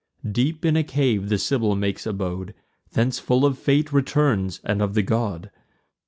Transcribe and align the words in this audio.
Deep 0.27 0.65
in 0.65 0.75
a 0.75 0.83
cave 0.83 1.29
the 1.29 1.37
Sibyl 1.37 1.75
makes 1.75 2.07
abode; 2.07 2.55
Thence 2.93 3.19
full 3.19 3.45
of 3.45 3.55
fate 3.59 3.93
returns, 3.93 4.59
and 4.63 4.81
of 4.81 4.95
the 4.95 5.03
god. 5.03 5.51